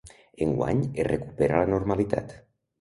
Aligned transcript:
Enguany, 0.45 0.81
es 1.05 1.07
recupera 1.09 1.63
la 1.63 1.71
normalitat. 1.77 2.37